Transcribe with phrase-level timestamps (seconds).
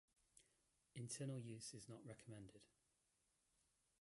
[0.95, 2.61] Internal use is not recommended.